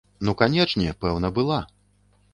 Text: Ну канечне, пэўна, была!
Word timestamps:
Ну 0.27 0.33
канечне, 0.39 0.95
пэўна, 1.05 1.33
была! 1.39 1.59